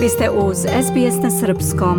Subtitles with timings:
[0.00, 1.98] Vi ste uz SBS na Srpskom.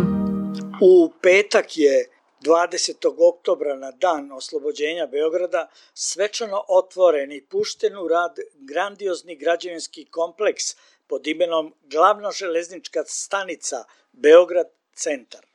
[0.80, 2.08] U petak je
[2.40, 3.14] 20.
[3.18, 10.64] oktobra na dan oslobođenja Beograda svečano otvoren i pušten u rad grandiozni građevinski kompleks
[11.06, 15.46] pod imenom Glavna železnička stanica Beograd centar.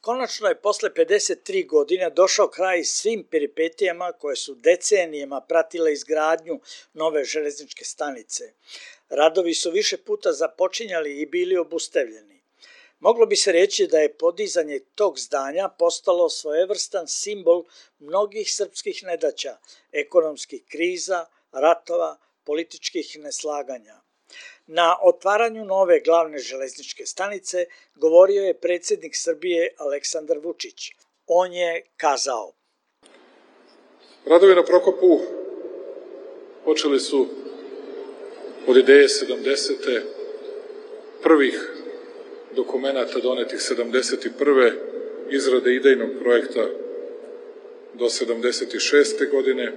[0.00, 6.60] Konačno je posle 53 godine došao kraj svim peripetijama koje su decenijama pratile izgradnju
[6.92, 8.52] nove železničke stanice.
[9.14, 12.42] Radovi su više puta započinjali i bili obustavljeni.
[12.98, 17.64] Moglo bi se reći da je podizanje tog zdanja postalo svojevrstan simbol
[17.98, 19.56] mnogih srpskih nedaća,
[19.92, 24.00] ekonomskih kriza, ratova, političkih neslaganja.
[24.66, 30.90] Na otvaranju nove glavne železničke stanice govorio je predsednik Srbije Aleksandar Vučić.
[31.26, 32.52] On je kazao
[34.26, 35.20] Radovi na Prokopu
[36.64, 37.26] počeli su
[38.66, 40.00] od ideje 70.
[41.22, 41.72] prvih
[42.56, 44.72] dokumenta donetih 71.
[45.30, 46.66] izrade idejnog projekta
[47.94, 49.30] do 76.
[49.30, 49.72] godine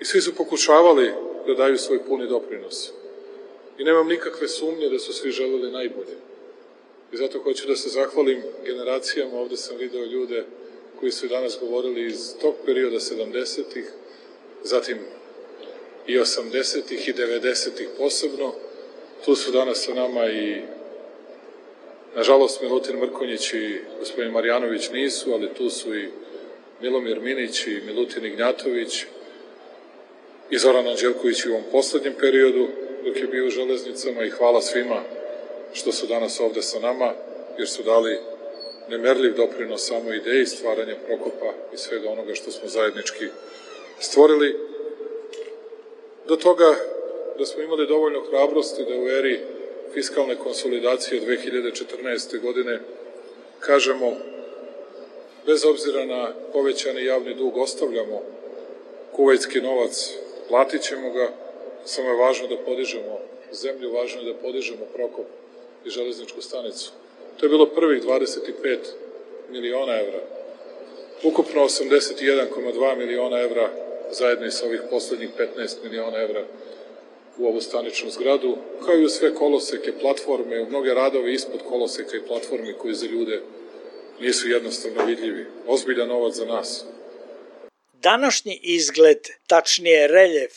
[0.00, 1.12] i svi su pokušavali
[1.46, 2.90] da daju svoj puni doprinos.
[3.78, 6.16] I nemam nikakve sumnje da su svi želeli najbolje.
[7.12, 10.44] I zato hoću da se zahvalim generacijama, ovde sam video ljude
[11.00, 13.84] koji su danas govorili iz tog perioda 70-ih,
[14.62, 14.98] zatim
[16.06, 18.54] i 80-ih i 90-ih posebno.
[19.24, 20.62] Tu su danas sa nama i
[22.16, 26.08] Nažalost, Milutin Mrkonjić i gospodin Marjanović nisu, ali tu su i
[26.80, 29.04] Milomir Minić i Milutin Ignjatović
[30.50, 32.68] i Zoran Anđelković u ovom poslednjem periodu
[33.04, 35.02] dok je bio u železnicama i hvala svima
[35.72, 37.12] što su danas ovde sa nama,
[37.58, 38.18] jer su dali
[38.88, 43.26] nemerljiv doprinos samo ideji stvaranja Prokopa i svega onoga što smo zajednički
[44.00, 44.69] stvorili
[46.30, 46.76] do toga
[47.38, 49.40] da smo imali dovoljno hrabrosti da u eri
[49.94, 52.40] fiskalne konsolidacije 2014.
[52.40, 52.80] godine
[53.60, 54.16] kažemo
[55.46, 58.22] bez obzira na povećani javni dug ostavljamo
[59.12, 60.14] kuvajski novac,
[60.48, 61.32] platit ćemo ga,
[61.84, 63.18] samo je važno da podižemo
[63.52, 65.26] zemlju, važno je da podižemo Prokop
[65.84, 66.92] i železničku stanicu.
[67.36, 68.78] To je bilo prvih 25
[69.48, 70.20] miliona evra.
[71.24, 76.44] Ukupno 81,2 miliona evra zajedno i sa ovih poslednjih 15 miliona evra
[77.38, 82.16] u ovu staničnu zgradu, kao i u sve koloseke, platforme, u mnoge radove ispod koloseka
[82.16, 83.42] i platformi koji za ljude
[84.20, 85.46] nisu jednostavno vidljivi.
[85.66, 86.84] Ozbiljan novac za nas.
[87.92, 90.52] Današnji izgled, tačnije reljef,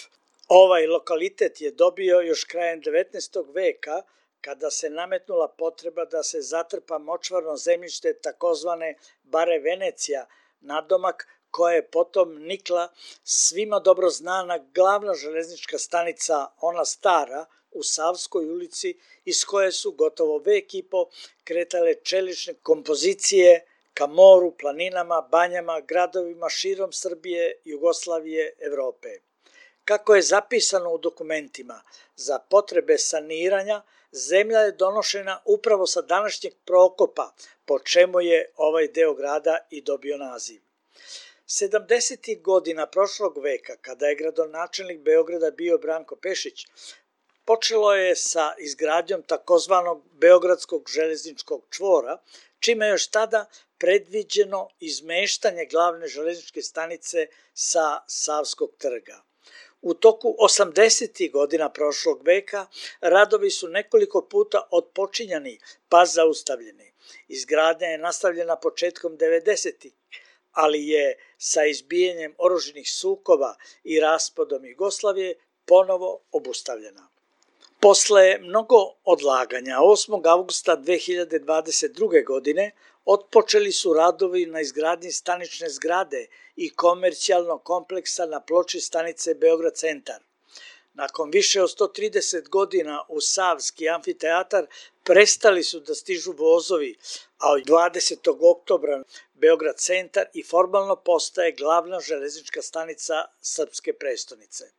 [0.48, 3.54] ovaj lokalitet je dobio još krajem 19.
[3.54, 4.02] veka
[4.42, 10.28] kada se nametnula potreba da se zatrpa močvarno zemljište takozvane Bare Venecija,
[10.62, 12.88] nadomak koja je potom nikla
[13.24, 20.38] svima dobro znana glavna železnička stanica, ona stara, u Savskoj ulici, iz koje su gotovo
[20.38, 21.06] vek i po
[21.44, 29.10] kretale čelične kompozicije ka moru, planinama, banjama, gradovima širom Srbije, Jugoslavije, Evrope.
[29.86, 31.82] Kako je zapisano u dokumentima,
[32.16, 33.82] za potrebe saniranja,
[34.12, 37.34] zemlja je donošena upravo sa današnjeg prokopa,
[37.66, 40.73] po čemu je ovaj deo grada i dobio naziv.
[41.54, 42.42] 70.
[42.42, 46.66] godina prošlog veka, kada je gradonačelnik Beograda bio Branko Pešić,
[47.46, 52.18] počelo je sa izgradnjom takozvanog Beogradskog železničkog čvora,
[52.60, 53.46] čime je još tada
[53.78, 59.22] predviđeno izmeštanje glavne železničke stanice sa Savskog trga.
[59.82, 61.32] U toku 80.
[61.32, 62.66] godina prošlog veka
[63.02, 65.60] radovi su nekoliko puta odpočinjani
[65.90, 66.94] pa zaustavljeni.
[67.28, 69.92] Izgradnja je nastavljena početkom 90
[70.54, 77.08] ali je sa izbijenjem oruženih sukova i raspadom Jugoslavije ponovo obustavljena.
[77.80, 80.28] Posle mnogo odlaganja, 8.
[80.28, 82.26] augusta 2022.
[82.26, 82.72] godine
[83.06, 90.22] otpočeli su radovi na izgradnji stanične zgrade i komercijalnog kompleksa na ploči stanice Beograd centar.
[90.94, 94.66] Nakon više od 130 godina u Savski amfiteatar
[95.04, 96.98] prestali su da stižu vozovi,
[97.38, 98.38] a od 20.
[98.42, 99.04] oktobra
[99.44, 104.72] Beograd centar i formalno postaje glavna železnička stanica srpske prestonice.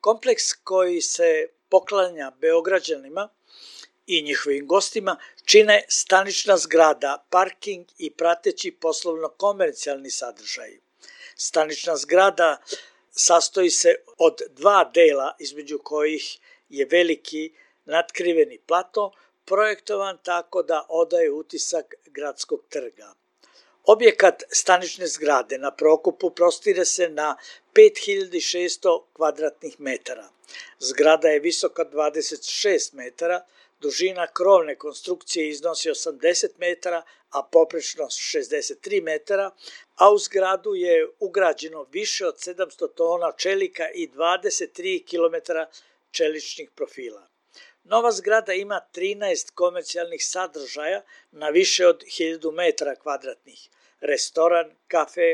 [0.00, 3.28] Kompleks koji se poklanja Beograđanima
[4.06, 10.78] i njihovim gostima čine stanična zgrada, parking i prateći poslovno-komercijalni sadržaj.
[11.36, 12.56] Stanična zgrada
[13.10, 16.38] sastoji se od dva dela između kojih
[16.68, 17.52] je veliki
[17.84, 19.12] natkriveni plato
[19.44, 23.14] projektovan tako da odaje utisak gradskog trga.
[23.86, 27.36] Objekat stanične zgrade na Prokopu prostire se na
[27.74, 30.28] 5600 kvadratnih metara.
[30.78, 33.44] Zgrada je visoka 26 metara,
[33.80, 39.50] Dužina krovne konstrukcije iznosi 80 metara, a poprečno 63 metara,
[39.96, 45.52] a u zgradu je ugrađeno više od 700 tona čelika i 23 km
[46.10, 47.28] čeličnih profila.
[47.84, 53.68] Nova zgrada ima 13 komercijalnih sadržaja na više od 1000 metara kvadratnih.
[54.12, 55.28] Restoran, kafe,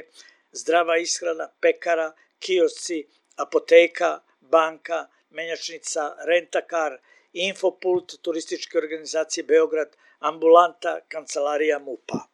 [0.52, 2.08] zdrava ishrana, pekara,
[2.40, 3.00] kiosci,
[3.44, 4.10] apoteka,
[4.40, 6.98] banka, menjačnica, rentakar,
[7.32, 12.31] infopult turističke organizacije Beograd, ambulanta, kancelarija MUPA.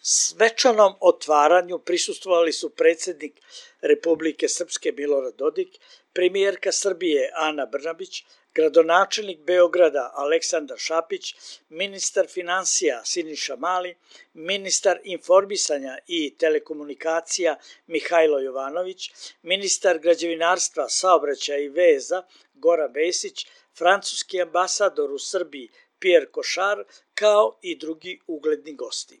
[0.00, 3.40] Svečanom otvaranju prisustvovali su predsednik
[3.80, 5.78] Republike Srpske Milorad Dodik,
[6.12, 8.24] premijerka Srbije Ana Brnabić,
[8.54, 11.34] gradonačelnik Beograda Aleksandar Šapić,
[11.68, 13.96] ministar financija Siniša Mali,
[14.34, 17.56] ministar informisanja i telekomunikacija
[17.86, 19.10] Mihajlo Jovanović,
[19.42, 22.22] ministar građevinarstva, saobraćaja i veza
[22.54, 23.46] Goran Vesić,
[23.78, 25.68] francuski ambasador u Srbiji
[25.98, 29.20] Pierre Košar, kao i drugi ugledni gosti.